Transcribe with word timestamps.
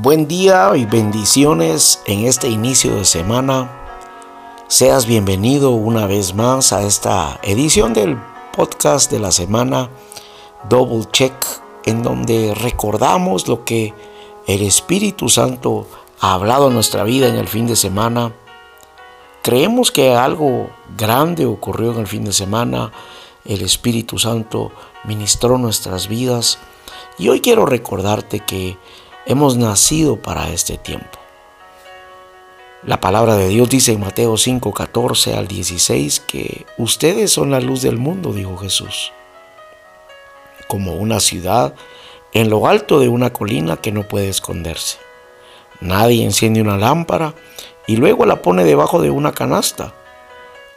Buen 0.00 0.28
día 0.28 0.70
y 0.76 0.84
bendiciones 0.84 2.00
en 2.06 2.24
este 2.24 2.48
inicio 2.48 2.94
de 2.94 3.04
semana. 3.04 3.68
Seas 4.68 5.06
bienvenido 5.06 5.72
una 5.72 6.06
vez 6.06 6.36
más 6.36 6.72
a 6.72 6.82
esta 6.82 7.40
edición 7.42 7.94
del 7.94 8.16
podcast 8.56 9.10
de 9.10 9.18
la 9.18 9.32
semana 9.32 9.90
Double 10.68 11.04
Check, 11.10 11.34
en 11.84 12.04
donde 12.04 12.54
recordamos 12.54 13.48
lo 13.48 13.64
que 13.64 13.92
el 14.46 14.62
Espíritu 14.62 15.28
Santo 15.28 15.88
ha 16.20 16.34
hablado 16.34 16.68
en 16.68 16.74
nuestra 16.74 17.02
vida 17.02 17.26
en 17.26 17.34
el 17.34 17.48
fin 17.48 17.66
de 17.66 17.74
semana. 17.74 18.32
Creemos 19.42 19.90
que 19.90 20.14
algo 20.14 20.70
grande 20.96 21.44
ocurrió 21.44 21.90
en 21.90 21.98
el 21.98 22.06
fin 22.06 22.22
de 22.24 22.32
semana. 22.32 22.92
El 23.44 23.62
Espíritu 23.62 24.16
Santo 24.16 24.70
ministró 25.02 25.58
nuestras 25.58 26.06
vidas. 26.06 26.60
Y 27.18 27.30
hoy 27.30 27.40
quiero 27.40 27.66
recordarte 27.66 28.38
que 28.38 28.78
Hemos 29.30 29.58
nacido 29.58 30.16
para 30.16 30.48
este 30.48 30.78
tiempo. 30.78 31.18
La 32.82 32.98
palabra 32.98 33.36
de 33.36 33.48
Dios 33.48 33.68
dice 33.68 33.92
en 33.92 34.00
Mateo 34.00 34.38
5, 34.38 34.72
14 34.72 35.36
al 35.36 35.46
16 35.46 36.20
que 36.20 36.64
ustedes 36.78 37.30
son 37.30 37.50
la 37.50 37.60
luz 37.60 37.82
del 37.82 37.98
mundo, 37.98 38.32
dijo 38.32 38.56
Jesús. 38.56 39.12
Como 40.66 40.94
una 40.94 41.20
ciudad 41.20 41.74
en 42.32 42.48
lo 42.48 42.66
alto 42.66 43.00
de 43.00 43.10
una 43.10 43.30
colina 43.30 43.76
que 43.76 43.92
no 43.92 44.08
puede 44.08 44.30
esconderse. 44.30 44.96
Nadie 45.82 46.24
enciende 46.24 46.62
una 46.62 46.78
lámpara 46.78 47.34
y 47.86 47.96
luego 47.96 48.24
la 48.24 48.40
pone 48.40 48.64
debajo 48.64 49.02
de 49.02 49.10
una 49.10 49.32
canasta. 49.32 49.92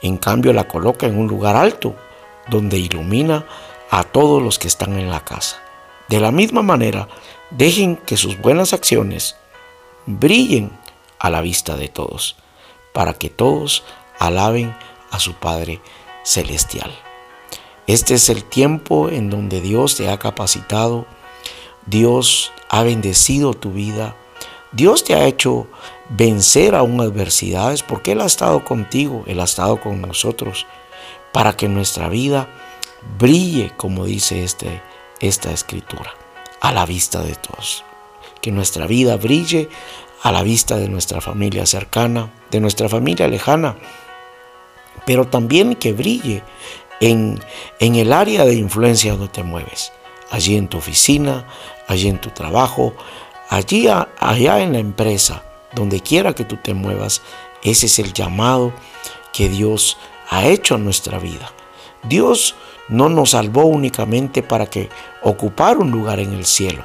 En 0.02 0.18
cambio 0.18 0.52
la 0.52 0.68
coloca 0.68 1.06
en 1.06 1.18
un 1.18 1.28
lugar 1.28 1.56
alto 1.56 1.96
donde 2.50 2.78
ilumina 2.78 3.46
a 3.90 4.04
todos 4.04 4.44
los 4.44 4.60
que 4.60 4.68
están 4.68 5.00
en 5.00 5.10
la 5.10 5.24
casa. 5.24 5.64
De 6.10 6.20
la 6.20 6.34
misma 6.34 6.62
manera, 6.62 7.08
dejen 7.52 7.98
que 7.98 8.18
sus 8.18 8.40
buenas 8.40 8.74
acciones 8.74 9.36
brillen 10.06 10.72
a 11.20 11.30
la 11.30 11.42
vista 11.42 11.76
de 11.76 11.88
todos, 11.88 12.36
para 12.94 13.14
que 13.14 13.30
todos 13.30 13.84
alaben 14.20 14.76
a 15.12 15.20
su 15.20 15.34
Padre 15.34 15.82
Celestial. 16.24 16.92
Este 17.88 18.14
es 18.16 18.30
el 18.30 18.44
tiempo 18.44 19.10
en 19.10 19.30
donde 19.30 19.60
Dios 19.62 19.96
te 19.96 20.10
ha 20.10 20.18
capacitado, 20.18 21.06
Dios 21.86 22.52
ha 22.70 22.84
bendecido 22.84 23.54
tu 23.54 23.72
vida, 23.72 24.16
Dios 24.72 25.04
te 25.04 25.16
ha 25.16 25.26
hecho 25.26 25.68
vencer 26.10 26.76
aún 26.76 27.02
adversidades 27.02 27.84
porque 27.84 28.14
Él 28.14 28.22
ha 28.22 28.26
estado 28.26 28.64
contigo, 28.64 29.24
Él 29.28 29.40
ha 29.40 29.46
estado 29.46 29.82
con 29.82 30.02
nosotros, 30.02 30.66
para 31.34 31.54
que 31.54 31.68
nuestra 31.68 32.08
vida 32.08 32.48
brille, 33.18 33.74
como 33.78 34.06
dice 34.06 34.44
este 34.44 34.82
esta 35.20 35.52
escritura 35.52 36.21
a 36.62 36.72
la 36.72 36.86
vista 36.86 37.22
de 37.22 37.36
todos. 37.36 37.84
Que 38.42 38.52
nuestra 38.52 38.88
vida 38.88 39.18
brille 39.18 39.70
a 40.22 40.32
la 40.32 40.44
vista 40.44 40.78
de 40.78 40.88
nuestra 40.88 41.20
familia 41.20 41.66
cercana, 41.66 42.32
de 42.50 42.60
nuestra 42.60 42.88
familia 42.88 43.28
lejana, 43.28 43.76
pero 45.06 45.28
también 45.28 45.76
que 45.76 45.94
brille 45.94 46.44
en, 47.00 47.40
en 47.80 47.96
el 47.96 48.14
área 48.14 48.46
de 48.46 48.54
influencia 48.54 49.12
donde 49.14 49.28
te 49.28 49.44
mueves, 49.44 49.92
allí 50.30 50.56
en 50.56 50.68
tu 50.68 50.78
oficina, 50.78 51.48
allí 51.88 52.08
en 52.08 52.22
tu 52.22 52.30
trabajo, 52.30 52.94
allí 53.50 53.88
allá 53.88 54.60
en 54.60 54.74
la 54.74 54.80
empresa, 54.80 55.44
donde 55.74 56.00
quiera 56.00 56.34
que 56.34 56.46
tú 56.46 56.58
te 56.58 56.74
muevas, 56.74 57.22
ese 57.64 57.88
es 57.88 58.00
el 58.00 58.14
llamado 58.14 58.74
que 59.34 59.50
Dios 59.50 59.98
ha 60.30 60.46
hecho 60.48 60.76
en 60.76 60.86
nuestra 60.86 61.20
vida. 61.20 61.52
Dios 62.04 62.56
no 62.92 63.08
nos 63.08 63.32
salvó 63.32 63.64
únicamente 63.64 64.44
para 64.44 64.68
que 64.68 64.90
ocupara 65.24 65.80
un 65.80 65.92
lugar 65.92 66.20
en 66.20 66.34
el 66.34 66.46
cielo. 66.46 66.84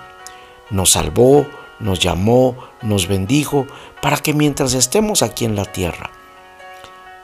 Nos 0.71 0.93
salvó, 0.93 1.47
nos 1.81 1.98
llamó, 1.98 2.57
nos 2.81 3.09
bendijo 3.09 3.67
para 4.01 4.17
que 4.17 4.33
mientras 4.33 4.73
estemos 4.75 5.23
aquí 5.23 5.45
en 5.45 5.57
la 5.57 5.65
tierra, 5.65 6.11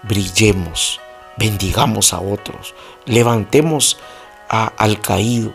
brillemos, 0.02 1.00
bendigamos 1.38 2.12
a 2.12 2.20
otros, 2.20 2.74
levantemos 3.06 3.98
al 4.48 5.00
caído. 5.00 5.52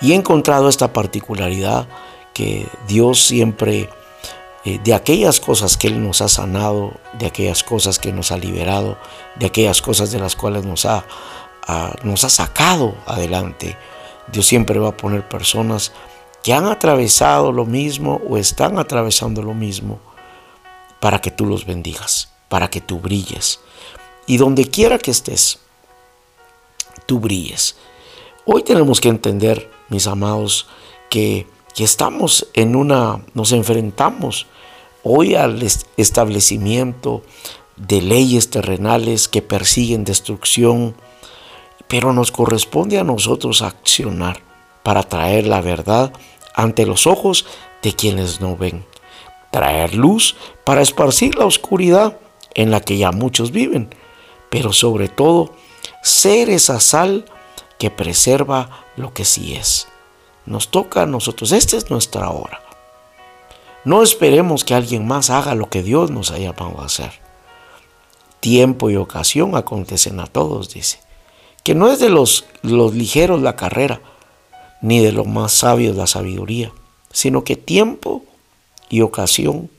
Y 0.00 0.12
he 0.12 0.16
encontrado 0.16 0.68
esta 0.68 0.92
particularidad 0.92 1.86
que 2.34 2.66
Dios 2.88 3.22
siempre, 3.22 3.88
eh, 4.64 4.80
de 4.82 4.92
aquellas 4.92 5.38
cosas 5.38 5.76
que 5.76 5.86
Él 5.86 6.02
nos 6.02 6.20
ha 6.20 6.28
sanado, 6.28 6.94
de 7.12 7.26
aquellas 7.26 7.62
cosas 7.62 8.00
que 8.00 8.12
nos 8.12 8.32
ha 8.32 8.36
liberado, 8.36 8.98
de 9.36 9.46
aquellas 9.46 9.80
cosas 9.80 10.10
de 10.10 10.18
las 10.18 10.34
cuales 10.34 10.64
nos 10.64 10.84
ha 10.84 11.04
nos 12.02 12.24
ha 12.24 12.28
sacado 12.28 12.94
adelante. 13.06 13.76
Dios 14.32 14.46
siempre 14.46 14.78
va 14.78 14.90
a 14.90 14.96
poner 14.96 15.28
personas 15.28 15.92
que 16.42 16.52
han 16.52 16.66
atravesado 16.66 17.52
lo 17.52 17.64
mismo 17.64 18.20
o 18.28 18.36
están 18.36 18.78
atravesando 18.78 19.42
lo 19.42 19.54
mismo 19.54 19.98
para 21.00 21.20
que 21.20 21.30
tú 21.30 21.46
los 21.46 21.64
bendigas, 21.66 22.30
para 22.48 22.68
que 22.68 22.80
tú 22.80 22.98
brilles. 23.00 23.60
Y 24.26 24.36
donde 24.36 24.66
quiera 24.66 24.98
que 24.98 25.10
estés, 25.10 25.58
tú 27.06 27.20
brilles. 27.20 27.76
Hoy 28.46 28.62
tenemos 28.62 29.00
que 29.00 29.08
entender, 29.08 29.70
mis 29.88 30.06
amados, 30.06 30.66
que, 31.08 31.46
que 31.74 31.84
estamos 31.84 32.48
en 32.52 32.76
una, 32.76 33.24
nos 33.32 33.52
enfrentamos 33.52 34.46
hoy 35.02 35.34
al 35.34 35.62
establecimiento 35.96 37.22
de 37.76 38.02
leyes 38.02 38.50
terrenales 38.50 39.28
que 39.28 39.42
persiguen 39.42 40.04
destrucción, 40.04 40.94
pero 41.88 42.12
nos 42.12 42.32
corresponde 42.32 42.98
a 42.98 43.04
nosotros 43.04 43.62
accionar 43.62 44.40
para 44.82 45.02
traer 45.02 45.46
la 45.46 45.60
verdad 45.60 46.12
ante 46.54 46.86
los 46.86 47.06
ojos 47.06 47.46
de 47.82 47.94
quienes 47.94 48.40
no 48.40 48.56
ven, 48.56 48.84
traer 49.50 49.94
luz 49.94 50.36
para 50.64 50.82
esparcir 50.82 51.36
la 51.36 51.46
oscuridad 51.46 52.18
en 52.54 52.70
la 52.70 52.80
que 52.80 52.96
ya 52.96 53.12
muchos 53.12 53.50
viven, 53.50 53.94
pero 54.50 54.72
sobre 54.72 55.08
todo 55.08 55.52
ser 56.02 56.50
esa 56.50 56.80
sal 56.80 57.24
que 57.78 57.90
preserva 57.90 58.84
lo 58.96 59.12
que 59.12 59.24
sí 59.24 59.54
es. 59.54 59.88
Nos 60.46 60.70
toca 60.70 61.02
a 61.02 61.06
nosotros, 61.06 61.52
esta 61.52 61.76
es 61.76 61.90
nuestra 61.90 62.30
hora. 62.30 62.60
No 63.84 64.02
esperemos 64.02 64.64
que 64.64 64.74
alguien 64.74 65.06
más 65.06 65.30
haga 65.30 65.54
lo 65.54 65.68
que 65.68 65.82
Dios 65.82 66.10
nos 66.10 66.30
ha 66.30 66.38
llamado 66.38 66.80
a 66.80 66.86
hacer. 66.86 67.12
Tiempo 68.40 68.90
y 68.90 68.96
ocasión 68.96 69.56
acontecen 69.56 70.20
a 70.20 70.26
todos, 70.26 70.72
dice 70.72 71.03
que 71.64 71.74
no 71.74 71.90
es 71.90 71.98
de 71.98 72.10
los, 72.10 72.44
los 72.62 72.94
ligeros 72.94 73.42
la 73.42 73.56
carrera, 73.56 74.00
ni 74.80 75.00
de 75.00 75.12
los 75.12 75.26
más 75.26 75.52
sabios 75.52 75.96
la 75.96 76.06
sabiduría, 76.06 76.70
sino 77.10 77.42
que 77.42 77.56
tiempo 77.56 78.22
y 78.90 79.00
ocasión 79.00 79.70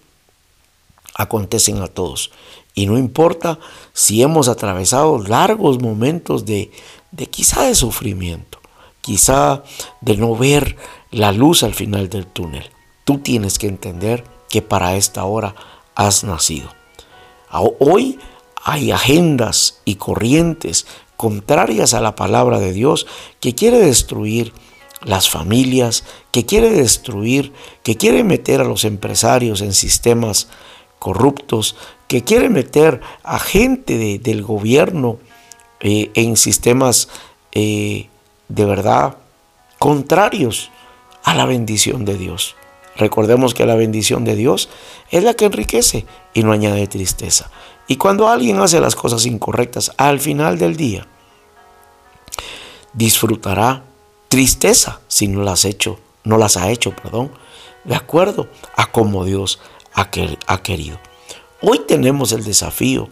acontecen 1.14 1.82
a 1.82 1.88
todos. 1.88 2.32
Y 2.74 2.88
no 2.88 2.98
importa 2.98 3.60
si 3.94 4.22
hemos 4.22 4.50
atravesado 4.50 5.20
largos 5.20 5.80
momentos 5.80 6.46
de, 6.46 6.72
de 7.12 7.28
quizá 7.28 7.64
de 7.64 7.76
sufrimiento, 7.76 8.60
quizá 9.02 9.64
de 10.02 10.18
no 10.18 10.36
ver 10.36 10.76
la 11.12 11.32
luz 11.32 11.64
al 11.64 11.76
final 11.76 12.10
del 12.10 12.26
túnel. 12.26 12.70
Tú 13.06 13.20
tienes 13.20 13.60
que 13.60 13.68
entender 13.68 14.24
que 14.50 14.64
para 14.64 14.96
esta 14.96 15.24
hora 15.24 15.56
has 15.94 16.24
nacido. 16.24 16.70
Hoy 17.80 18.20
hay 18.64 18.92
agendas 18.92 19.82
y 19.86 19.96
corrientes 19.96 20.88
contrarias 21.18 21.94
a 21.94 22.02
la 22.02 22.16
palabra 22.16 22.60
de 22.60 22.74
Dios, 22.74 23.08
que 23.40 23.56
quiere 23.56 23.80
destruir 23.80 24.54
las 25.04 25.30
familias, 25.30 26.04
que 26.32 26.46
quiere 26.46 26.72
destruir, 26.72 27.54
que 27.84 27.96
quiere 27.96 28.24
meter 28.24 28.62
a 28.62 28.66
los 28.66 28.86
empresarios 28.86 29.62
en 29.62 29.74
sistemas 29.74 30.48
corruptos, 31.00 31.76
que 32.08 32.24
quiere 32.24 32.50
meter 32.50 33.02
a 33.24 33.40
gente 33.40 34.20
del 34.20 34.44
gobierno 34.44 35.20
eh, 35.80 36.12
en 36.16 36.38
sistemas 36.38 37.10
eh, 37.52 38.10
de 38.48 38.66
verdad 38.66 39.18
contrarios 39.80 40.72
a 41.24 41.36
la 41.36 41.46
bendición 41.46 42.06
de 42.06 42.18
Dios. 42.18 42.56
Recordemos 42.98 43.54
que 43.54 43.66
la 43.66 43.76
bendición 43.76 44.24
de 44.24 44.36
Dios 44.36 44.70
es 45.12 45.24
la 45.24 45.34
que 45.34 45.46
enriquece 45.46 46.06
y 46.34 46.44
no 46.44 46.54
añade 46.54 46.88
tristeza. 46.88 47.52
Y 47.88 47.98
cuando 47.98 48.28
alguien 48.28 48.60
hace 48.60 48.80
las 48.80 48.96
cosas 48.96 49.26
incorrectas, 49.26 49.92
al 49.98 50.20
final 50.20 50.58
del 50.58 50.76
día, 50.76 51.08
disfrutará 52.94 53.84
tristeza 54.28 55.02
si 55.08 55.28
no 55.28 55.44
las, 55.44 55.66
hecho, 55.66 56.00
no 56.24 56.38
las 56.38 56.58
ha 56.58 56.70
hecho, 56.72 56.96
perdón, 56.96 57.32
de 57.84 57.96
acuerdo 57.96 58.48
a 58.76 58.92
como 58.92 59.24
Dios 59.24 59.60
ha, 59.94 60.10
ha 60.48 60.64
querido. 60.64 61.00
Hoy 61.62 61.80
tenemos 61.88 62.32
el 62.32 62.44
desafío 62.44 63.10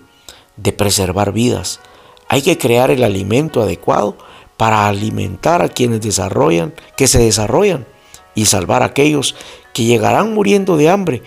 de 0.58 0.74
preservar 0.74 1.34
vidas. 1.34 1.80
Hay 2.28 2.42
que 2.42 2.58
crear 2.58 2.90
el 2.90 3.04
alimento 3.04 3.62
adecuado 3.62 4.18
para 4.58 4.88
alimentar 4.88 5.62
a 5.62 5.70
quienes 5.70 6.02
desarrollan, 6.02 6.74
que 6.98 7.08
se 7.08 7.20
desarrollan 7.20 7.86
y 8.34 8.46
salvar 8.46 8.82
a 8.82 8.88
aquellos 8.88 9.36
que 9.74 9.84
llegarán 9.84 10.34
muriendo 10.34 10.78
de 10.78 10.90
hambre, 10.90 11.22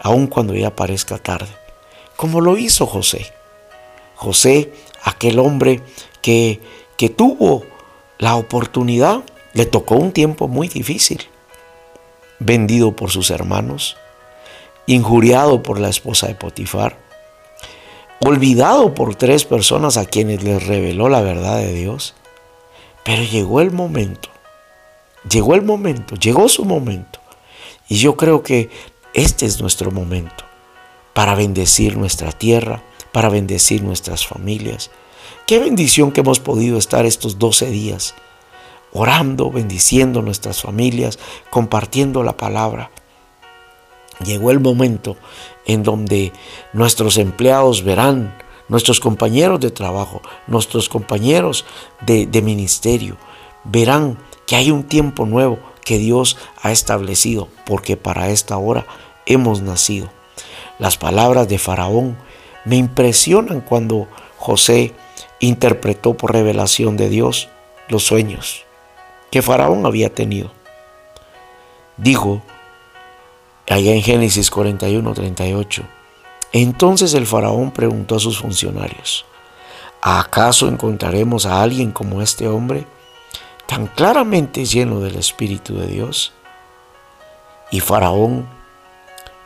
aun 0.00 0.28
cuando 0.28 0.54
ya 0.54 0.74
parezca 0.74 1.18
tarde 1.18 1.61
como 2.16 2.40
lo 2.40 2.56
hizo 2.58 2.86
José. 2.86 3.32
José, 4.16 4.72
aquel 5.02 5.38
hombre 5.38 5.80
que, 6.20 6.60
que 6.96 7.08
tuvo 7.08 7.64
la 8.18 8.36
oportunidad, 8.36 9.22
le 9.52 9.66
tocó 9.66 9.96
un 9.96 10.12
tiempo 10.12 10.48
muy 10.48 10.68
difícil. 10.68 11.28
vendido 12.38 12.96
por 12.96 13.10
sus 13.10 13.30
hermanos, 13.30 13.96
injuriado 14.86 15.62
por 15.62 15.78
la 15.78 15.88
esposa 15.88 16.26
de 16.26 16.34
Potifar, 16.34 16.98
olvidado 18.18 18.94
por 18.94 19.14
tres 19.14 19.44
personas 19.44 19.96
a 19.96 20.06
quienes 20.06 20.42
les 20.42 20.66
reveló 20.66 21.08
la 21.08 21.20
verdad 21.20 21.58
de 21.58 21.72
Dios. 21.72 22.14
Pero 23.04 23.22
llegó 23.22 23.60
el 23.60 23.70
momento, 23.70 24.28
llegó 25.28 25.54
el 25.54 25.62
momento, 25.62 26.16
llegó 26.16 26.48
su 26.48 26.64
momento. 26.64 27.20
Y 27.88 27.96
yo 27.98 28.16
creo 28.16 28.42
que 28.42 28.70
este 29.14 29.46
es 29.46 29.60
nuestro 29.60 29.90
momento 29.90 30.44
para 31.12 31.34
bendecir 31.34 31.96
nuestra 31.96 32.32
tierra, 32.32 32.82
para 33.12 33.28
bendecir 33.28 33.82
nuestras 33.82 34.26
familias. 34.26 34.90
Qué 35.46 35.58
bendición 35.58 36.12
que 36.12 36.20
hemos 36.20 36.40
podido 36.40 36.78
estar 36.78 37.04
estos 37.04 37.38
12 37.38 37.70
días 37.70 38.14
orando, 38.92 39.50
bendiciendo 39.50 40.22
nuestras 40.22 40.62
familias, 40.62 41.18
compartiendo 41.50 42.22
la 42.22 42.36
palabra. 42.36 42.90
Llegó 44.24 44.50
el 44.50 44.60
momento 44.60 45.16
en 45.66 45.82
donde 45.82 46.32
nuestros 46.72 47.16
empleados 47.16 47.82
verán, 47.82 48.36
nuestros 48.68 49.00
compañeros 49.00 49.60
de 49.60 49.70
trabajo, 49.70 50.22
nuestros 50.46 50.88
compañeros 50.88 51.64
de, 52.06 52.26
de 52.26 52.42
ministerio, 52.42 53.16
verán 53.64 54.18
que 54.46 54.56
hay 54.56 54.70
un 54.70 54.84
tiempo 54.84 55.26
nuevo 55.26 55.58
que 55.84 55.98
Dios 55.98 56.36
ha 56.60 56.70
establecido, 56.70 57.48
porque 57.66 57.96
para 57.96 58.28
esta 58.28 58.56
hora 58.58 58.86
hemos 59.26 59.62
nacido. 59.62 60.10
Las 60.82 60.96
palabras 60.96 61.46
de 61.46 61.60
Faraón 61.60 62.16
me 62.64 62.74
impresionan 62.74 63.60
cuando 63.60 64.08
José 64.36 64.92
interpretó 65.38 66.14
por 66.14 66.32
revelación 66.32 66.96
de 66.96 67.08
Dios 67.08 67.48
los 67.88 68.02
sueños 68.02 68.64
que 69.30 69.42
Faraón 69.42 69.86
había 69.86 70.12
tenido. 70.12 70.50
Dijo, 71.96 72.42
allá 73.70 73.92
en 73.92 74.02
Génesis 74.02 74.50
41, 74.50 75.14
38, 75.14 75.84
entonces 76.50 77.14
el 77.14 77.28
faraón 77.28 77.70
preguntó 77.70 78.16
a 78.16 78.18
sus 78.18 78.40
funcionarios, 78.40 79.24
¿acaso 80.00 80.66
encontraremos 80.66 81.46
a 81.46 81.62
alguien 81.62 81.92
como 81.92 82.22
este 82.22 82.48
hombre, 82.48 82.86
tan 83.66 83.86
claramente 83.86 84.64
lleno 84.64 84.98
del 84.98 85.14
Espíritu 85.14 85.76
de 85.76 85.86
Dios? 85.86 86.32
Y 87.70 87.78
faraón 87.78 88.61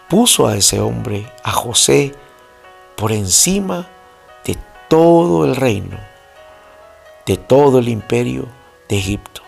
puso 0.09 0.47
a 0.47 0.57
ese 0.57 0.81
hombre, 0.81 1.31
a 1.43 1.53
José, 1.53 2.15
por 2.97 3.13
encima 3.13 3.89
de 4.45 4.57
todo 4.89 5.45
el 5.45 5.57
reino, 5.57 5.99
de 7.27 7.37
todo 7.37 7.79
el 7.79 7.89
imperio 7.89 8.49
de 8.89 8.99
Egipto, 8.99 9.43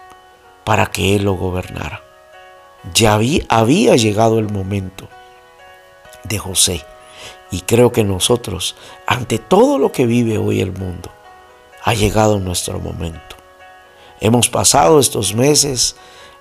para 0.65 0.87
que 0.87 1.17
él 1.17 1.25
lo 1.25 1.35
gobernara. 1.35 2.03
Ya 2.95 3.15
había, 3.15 3.97
llegado 3.97 4.39
el 4.39 4.51
momento 4.51 5.09
de 6.25 6.39
José. 6.39 6.85
Y 7.51 7.63
creo 7.63 7.93
que 7.93 8.05
nosotros, 8.05 8.77
ante 9.07 9.39
todo 9.39 9.79
lo 9.79 9.91
que 9.91 10.07
vive 10.07 10.37
hoy 10.37 10.61
el 10.61 10.73
mundo, 10.73 11.11
ha 11.83 11.95
llegado 11.95 12.39
nuestro 12.39 12.79
momento. 12.79 13.37
Hemos 14.21 14.49
pasado 14.49 15.01
estos 15.01 15.35
meses 15.35 15.97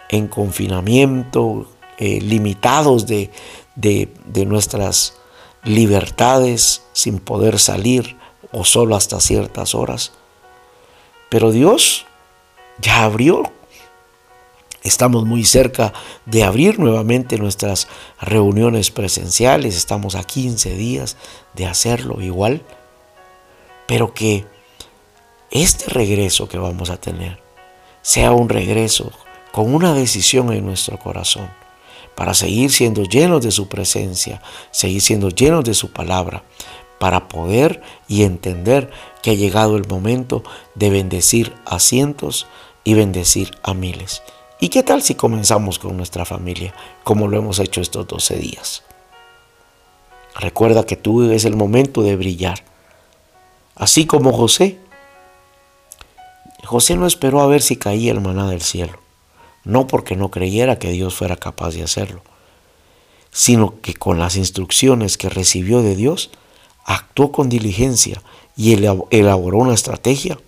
en 0.09 0.27
confinamiento, 0.27 1.67
eh, 1.97 2.19
limitados 2.21 3.07
de, 3.07 3.31
de 3.77 4.45
nuestras 4.45 5.15
libertades 5.63 6.83
sin 6.93 7.19
poder 7.19 7.59
salir 7.59 8.17
o 8.51 8.65
solo 8.65 8.95
hasta 8.95 9.21
ciertas 9.21 9.75
horas. 9.75 10.11
Pero 11.29 11.51
Dios 11.51 12.05
ya 12.79 13.03
abrió 13.03 13.43
Estamos 14.87 15.25
muy 15.25 15.43
cerca 15.43 15.91
de 16.25 16.45
abrir 16.45 16.79
nuevamente 16.79 17.37
nuestras 17.37 17.89
reuniones 18.21 18.89
presenciales. 18.89 19.75
Estamos 19.75 20.15
a 20.15 20.23
15 20.23 20.75
días 20.75 21.17
de 21.55 21.65
hacerlo 21.65 22.21
igual. 22.21 22.61
Pero 23.85 24.13
que 24.13 24.45
este 25.51 25.89
regreso 25.89 26.47
que 26.47 26.57
vamos 26.57 26.89
a 26.89 27.01
tener 27.01 27.37
sea 28.01 28.31
un 28.31 28.47
regreso 28.47 29.11
con 29.51 29.75
una 29.75 29.93
decisión 29.93 30.53
en 30.53 30.65
nuestro 30.65 30.97
corazón 30.97 31.49
para 32.17 32.33
seguir 32.33 32.71
siendo 32.71 33.03
llenos 33.03 33.43
de 33.43 33.51
su 33.51 33.69
presencia, 33.69 34.41
seguir 34.71 35.01
siendo 35.01 35.29
llenos 35.29 35.63
de 35.63 35.75
su 35.75 35.91
palabra, 35.91 36.43
para 36.97 37.27
poder 37.27 37.83
y 38.07 38.23
entender 38.23 38.89
que 39.21 39.29
ha 39.29 39.35
llegado 39.35 39.77
el 39.77 39.87
momento 39.87 40.41
de 40.73 40.89
bendecir 40.89 41.53
a 41.63 41.77
cientos 41.77 42.47
y 42.83 42.95
bendecir 42.95 43.51
a 43.61 43.75
miles. 43.75 44.23
¿Y 44.59 44.69
qué 44.69 44.81
tal 44.81 45.03
si 45.03 45.13
comenzamos 45.13 45.77
con 45.77 45.95
nuestra 45.95 46.25
familia, 46.25 46.73
como 47.03 47.27
lo 47.27 47.37
hemos 47.37 47.59
hecho 47.59 47.81
estos 47.81 48.07
12 48.07 48.37
días? 48.37 48.81
Recuerda 50.33 50.87
que 50.87 50.95
tú 50.95 51.29
es 51.29 51.45
el 51.45 51.55
momento 51.55 52.01
de 52.01 52.15
brillar. 52.15 52.63
Así 53.75 54.07
como 54.07 54.33
José. 54.33 54.79
José 56.65 56.95
no 56.95 57.05
esperó 57.05 57.41
a 57.41 57.47
ver 57.47 57.61
si 57.61 57.75
caía 57.75 58.11
el 58.11 58.21
maná 58.21 58.49
del 58.49 58.63
cielo. 58.63 59.06
No 59.67 59.85
porque 59.85 60.15
no 60.15 60.31
creyera 60.31 60.79
que 60.79 60.91
Dios 60.91 61.13
fuera 61.13 61.35
capaz 61.35 61.71
de 61.71 61.83
hacerlo, 61.83 62.21
sino 63.31 63.81
que 63.81 63.95
con 63.95 64.17
las 64.17 64.37
instrucciones 64.37 65.17
que 65.17 65.27
recibió 65.27 65.81
de 65.81 65.93
Dios, 65.93 66.29
actuó 66.85 67.33
con 67.33 67.49
diligencia 67.49 68.23
y 68.55 68.75
elaboró 69.11 69.57
una 69.57 69.73
estrategia 69.73 70.39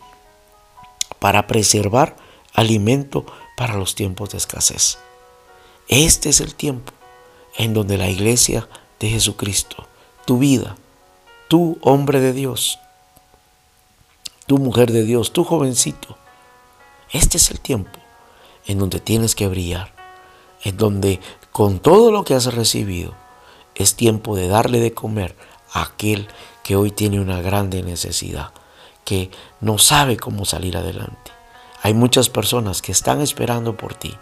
para 1.19 1.47
preservar 1.47 2.15
alimento 2.53 3.25
para 3.57 3.75
los 3.75 3.93
tiempos 3.93 4.29
de 4.29 4.37
escasez. 4.37 4.99
Este 5.89 6.29
es 6.29 6.39
el 6.39 6.55
tiempo 6.55 6.93
en 7.57 7.73
donde 7.73 7.97
la 7.97 8.09
iglesia 8.09 8.69
de 9.01 9.09
Jesucristo, 9.09 9.85
tu 10.25 10.37
vida, 10.37 10.77
tu 11.49 11.77
hombre 11.81 12.21
de 12.21 12.31
Dios, 12.31 12.79
tu 14.47 14.59
mujer 14.59 14.93
de 14.93 15.03
Dios, 15.03 15.33
tu 15.33 15.43
jovencito, 15.43 16.17
este 17.11 17.35
es 17.35 17.51
el 17.51 17.59
tiempo 17.59 17.98
en 18.65 18.79
donde 18.79 18.99
tienes 18.99 19.35
que 19.35 19.47
brillar, 19.47 19.93
en 20.63 20.77
donde 20.77 21.19
con 21.51 21.79
todo 21.79 22.11
lo 22.11 22.23
que 22.23 22.35
has 22.35 22.53
recibido 22.53 23.13
es 23.75 23.95
tiempo 23.95 24.35
de 24.35 24.47
darle 24.47 24.79
de 24.79 24.93
comer 24.93 25.35
a 25.71 25.83
aquel 25.83 26.27
que 26.63 26.75
hoy 26.75 26.91
tiene 26.91 27.19
una 27.19 27.41
grande 27.41 27.81
necesidad, 27.81 28.51
que 29.05 29.31
no 29.61 29.77
sabe 29.77 30.17
cómo 30.17 30.45
salir 30.45 30.77
adelante. 30.77 31.31
Hay 31.81 31.93
muchas 31.93 32.29
personas 32.29 32.81
que 32.81 32.91
están 32.91 33.21
esperando 33.21 33.77
por 33.77 33.95
ti. 33.95 34.15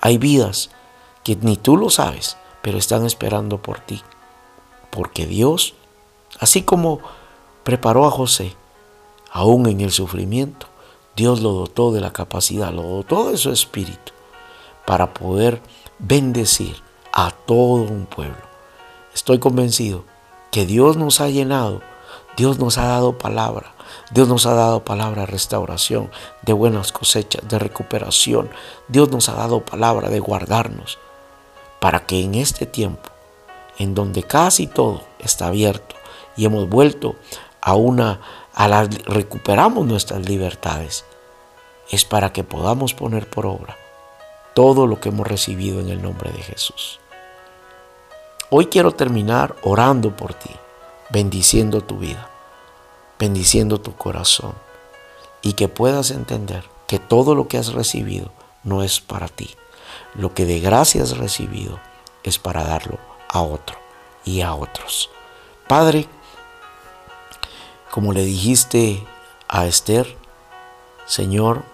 Hay 0.00 0.18
vidas 0.18 0.70
que 1.24 1.36
ni 1.36 1.56
tú 1.56 1.76
lo 1.76 1.90
sabes, 1.90 2.36
pero 2.62 2.78
están 2.78 3.06
esperando 3.06 3.62
por 3.62 3.80
ti. 3.80 4.02
Porque 4.90 5.26
Dios, 5.26 5.74
así 6.38 6.62
como 6.62 7.00
preparó 7.64 8.06
a 8.06 8.10
José, 8.10 8.54
aún 9.30 9.66
en 9.66 9.80
el 9.80 9.92
sufrimiento, 9.92 10.66
Dios 11.16 11.40
lo 11.40 11.52
dotó 11.52 11.92
de 11.92 12.00
la 12.00 12.12
capacidad, 12.12 12.72
lo 12.72 12.82
dotó 12.82 13.30
de 13.30 13.36
su 13.36 13.50
espíritu 13.50 14.12
para 14.86 15.12
poder 15.12 15.60
bendecir 15.98 16.76
a 17.12 17.30
todo 17.30 17.82
un 17.82 18.06
pueblo. 18.06 18.42
Estoy 19.14 19.38
convencido 19.38 20.04
que 20.50 20.66
Dios 20.66 20.96
nos 20.96 21.20
ha 21.20 21.28
llenado, 21.28 21.80
Dios 22.36 22.58
nos 22.58 22.78
ha 22.78 22.86
dado 22.86 23.18
palabra, 23.18 23.74
Dios 24.10 24.28
nos 24.28 24.46
ha 24.46 24.54
dado 24.54 24.84
palabra 24.84 25.22
de 25.22 25.26
restauración, 25.26 26.10
de 26.42 26.52
buenas 26.52 26.92
cosechas, 26.92 27.46
de 27.48 27.58
recuperación. 27.58 28.50
Dios 28.88 29.10
nos 29.10 29.28
ha 29.28 29.34
dado 29.34 29.64
palabra 29.64 30.08
de 30.08 30.20
guardarnos 30.20 30.98
para 31.80 32.06
que 32.06 32.22
en 32.22 32.34
este 32.34 32.66
tiempo, 32.66 33.10
en 33.78 33.94
donde 33.94 34.22
casi 34.22 34.66
todo 34.66 35.02
está 35.18 35.48
abierto 35.48 35.96
y 36.36 36.44
hemos 36.44 36.68
vuelto 36.68 37.16
a 37.60 37.74
una, 37.74 38.20
a 38.54 38.68
la, 38.68 38.84
recuperamos 38.84 39.86
nuestras 39.86 40.28
libertades, 40.28 41.04
es 41.90 42.04
para 42.04 42.32
que 42.32 42.44
podamos 42.44 42.94
poner 42.94 43.28
por 43.28 43.46
obra 43.46 43.76
todo 44.54 44.86
lo 44.86 45.00
que 45.00 45.08
hemos 45.10 45.26
recibido 45.26 45.80
en 45.80 45.88
el 45.88 46.02
nombre 46.02 46.30
de 46.32 46.42
Jesús. 46.42 47.00
Hoy 48.50 48.66
quiero 48.66 48.92
terminar 48.92 49.54
orando 49.62 50.16
por 50.16 50.34
ti, 50.34 50.50
bendiciendo 51.10 51.80
tu 51.80 51.98
vida 51.98 52.30
bendiciendo 53.20 53.78
tu 53.78 53.94
corazón 53.94 54.54
y 55.42 55.52
que 55.52 55.68
puedas 55.68 56.10
entender 56.10 56.64
que 56.88 56.98
todo 56.98 57.36
lo 57.36 57.46
que 57.46 57.58
has 57.58 57.72
recibido 57.72 58.32
no 58.64 58.82
es 58.82 59.00
para 59.00 59.28
ti. 59.28 59.50
Lo 60.14 60.34
que 60.34 60.46
de 60.46 60.58
gracia 60.58 61.02
has 61.02 61.18
recibido 61.18 61.78
es 62.24 62.38
para 62.38 62.64
darlo 62.64 62.98
a 63.28 63.42
otro 63.42 63.76
y 64.24 64.40
a 64.40 64.54
otros. 64.54 65.10
Padre, 65.68 66.08
como 67.90 68.12
le 68.12 68.24
dijiste 68.24 69.06
a 69.48 69.66
Esther, 69.66 70.16
Señor, 71.06 71.64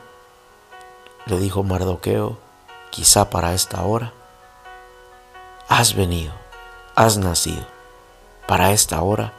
le 1.27 1.39
dijo 1.39 1.63
Mardoqueo, 1.63 2.39
quizá 2.91 3.31
para 3.31 3.55
esta 3.55 3.83
hora, 3.83 4.13
has 5.69 5.95
venido, 5.95 6.33
has 6.95 7.19
nacido, 7.19 7.67
para 8.47 8.73
esta 8.73 9.03
hora, 9.03 9.33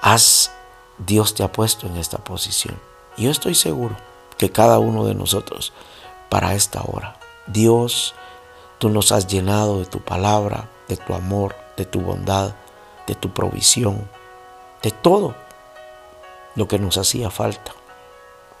has 0.00 0.52
Dios 0.98 1.34
te 1.34 1.42
ha 1.42 1.52
puesto 1.52 1.86
en 1.86 1.96
esta 1.96 2.18
posición. 2.18 2.80
Yo 3.18 3.30
estoy 3.30 3.54
seguro 3.54 3.96
que 4.38 4.50
cada 4.50 4.78
uno 4.78 5.04
de 5.04 5.14
nosotros, 5.14 5.72
para 6.30 6.54
esta 6.54 6.82
hora, 6.82 7.18
Dios 7.46 8.14
Tú 8.78 8.90
nos 8.90 9.10
has 9.10 9.26
llenado 9.26 9.78
de 9.78 9.86
tu 9.86 10.00
palabra, 10.00 10.68
de 10.86 10.98
tu 10.98 11.14
amor, 11.14 11.56
de 11.78 11.86
tu 11.86 12.00
bondad, 12.00 12.54
de 13.06 13.14
tu 13.14 13.32
provisión, 13.32 14.06
de 14.86 14.92
todo 14.92 15.34
lo 16.54 16.68
que 16.68 16.78
nos 16.78 16.96
hacía 16.96 17.28
falta. 17.28 17.72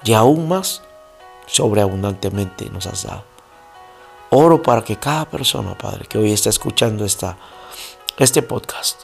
Y 0.02 0.12
aún 0.12 0.48
más, 0.48 0.82
sobreabundantemente 1.46 2.68
nos 2.68 2.88
has 2.88 3.04
dado. 3.04 3.22
Oro 4.30 4.60
para 4.60 4.82
que 4.82 4.96
cada 4.96 5.26
persona, 5.26 5.78
Padre, 5.78 6.06
que 6.06 6.18
hoy 6.18 6.32
está 6.32 6.50
escuchando 6.50 7.04
esta, 7.04 7.36
este 8.18 8.42
podcast, 8.42 9.02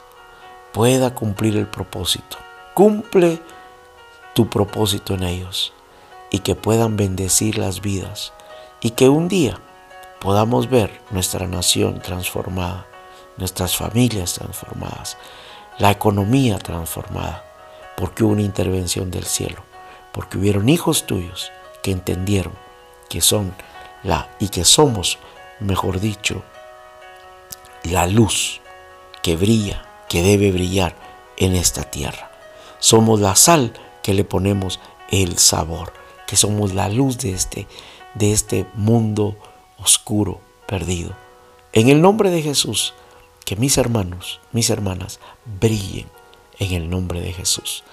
pueda 0.73 1.15
cumplir 1.15 1.55
el 1.55 1.67
propósito. 1.67 2.35
Cumple 2.73 3.41
tu 4.33 4.49
propósito 4.49 5.13
en 5.13 5.23
ellos 5.23 5.71
y 6.29 6.39
que 6.39 6.55
puedan 6.55 6.97
bendecir 6.97 7.57
las 7.57 7.79
vidas 7.79 8.33
y 8.81 8.89
que 8.89 9.07
un 9.07 9.29
día 9.29 9.61
podamos 10.19 10.69
ver 10.69 10.99
nuestra 11.09 11.47
nación 11.47 12.01
transformada, 12.01 12.85
nuestras 13.37 13.77
familias 13.77 14.33
transformadas, 14.33 15.17
la 15.79 15.91
economía 15.91 16.59
transformada, 16.59 17.43
porque 17.97 18.23
hubo 18.23 18.33
una 18.33 18.41
intervención 18.41 19.11
del 19.11 19.25
cielo, 19.25 19.63
porque 20.11 20.37
hubieron 20.37 20.69
hijos 20.69 21.05
tuyos 21.05 21.51
que 21.81 21.91
entendieron 21.91 22.53
que 23.09 23.21
son 23.21 23.53
la 24.03 24.29
y 24.39 24.49
que 24.49 24.65
somos, 24.65 25.19
mejor 25.59 25.99
dicho, 25.99 26.43
la 27.83 28.07
luz 28.07 28.61
que 29.21 29.35
brilla, 29.35 29.85
que 30.09 30.23
debe 30.23 30.51
brillar 30.51 30.95
en 31.37 31.55
esta 31.55 31.83
tierra. 31.83 32.31
Somos 32.79 33.19
la 33.19 33.35
sal 33.35 33.73
que 34.01 34.13
le 34.13 34.23
ponemos 34.23 34.79
el 35.09 35.37
sabor, 35.37 35.93
que 36.25 36.35
somos 36.35 36.73
la 36.73 36.89
luz 36.89 37.17
de 37.19 37.33
este 37.33 37.67
de 38.15 38.31
este 38.31 38.65
mundo 38.73 39.35
oscuro, 39.77 40.39
perdido. 40.67 41.15
En 41.71 41.89
el 41.89 42.01
nombre 42.01 42.29
de 42.29 42.41
Jesús, 42.41 42.93
que 43.43 43.55
mis 43.55 43.77
hermanos, 43.77 44.39
mis 44.51 44.69
hermanas 44.69 45.19
brillen 45.59 46.07
en 46.59 46.71
el 46.73 46.89
nombre 46.89 47.21
de 47.21 47.33
Jesús. 47.33 47.83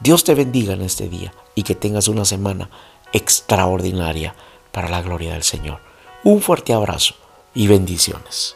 Dios 0.00 0.24
te 0.24 0.34
bendiga 0.34 0.74
en 0.74 0.82
este 0.82 1.08
día 1.08 1.32
y 1.54 1.62
que 1.62 1.74
tengas 1.74 2.08
una 2.08 2.24
semana 2.24 2.70
extraordinaria 3.12 4.34
para 4.72 4.88
la 4.88 5.02
gloria 5.02 5.32
del 5.32 5.42
Señor. 5.42 5.80
Un 6.24 6.40
fuerte 6.40 6.72
abrazo 6.72 7.14
y 7.54 7.66
bendiciones. 7.66 8.55